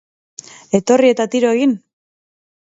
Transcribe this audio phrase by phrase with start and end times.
[0.79, 1.79] Etorri eta tiro egin?